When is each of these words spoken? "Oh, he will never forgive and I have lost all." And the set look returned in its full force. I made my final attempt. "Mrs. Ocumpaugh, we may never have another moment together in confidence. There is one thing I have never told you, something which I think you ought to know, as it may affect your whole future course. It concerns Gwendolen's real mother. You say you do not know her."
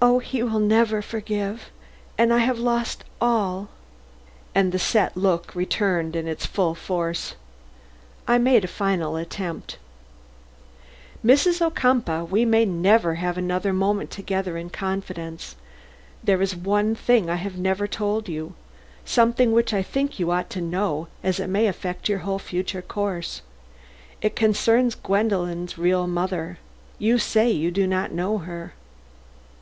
"Oh, 0.00 0.20
he 0.20 0.44
will 0.44 0.60
never 0.60 1.02
forgive 1.02 1.70
and 2.16 2.32
I 2.32 2.38
have 2.38 2.60
lost 2.60 3.02
all." 3.20 3.68
And 4.54 4.70
the 4.70 4.78
set 4.78 5.16
look 5.16 5.56
returned 5.56 6.14
in 6.14 6.28
its 6.28 6.46
full 6.46 6.76
force. 6.76 7.34
I 8.26 8.38
made 8.38 8.62
my 8.62 8.68
final 8.68 9.16
attempt. 9.16 9.76
"Mrs. 11.26 11.60
Ocumpaugh, 11.60 12.26
we 12.28 12.44
may 12.44 12.64
never 12.64 13.16
have 13.16 13.36
another 13.36 13.72
moment 13.72 14.12
together 14.12 14.56
in 14.56 14.70
confidence. 14.70 15.56
There 16.22 16.40
is 16.42 16.54
one 16.54 16.94
thing 16.94 17.28
I 17.28 17.34
have 17.34 17.58
never 17.58 17.88
told 17.88 18.28
you, 18.28 18.54
something 19.04 19.50
which 19.50 19.74
I 19.74 19.82
think 19.82 20.20
you 20.20 20.30
ought 20.30 20.48
to 20.50 20.60
know, 20.60 21.08
as 21.24 21.40
it 21.40 21.48
may 21.48 21.66
affect 21.66 22.08
your 22.08 22.18
whole 22.20 22.38
future 22.38 22.82
course. 22.82 23.42
It 24.22 24.36
concerns 24.36 24.94
Gwendolen's 24.94 25.76
real 25.76 26.06
mother. 26.06 26.58
You 27.00 27.18
say 27.18 27.50
you 27.50 27.72
do 27.72 27.88
not 27.88 28.12
know 28.12 28.38
her." 28.38 28.74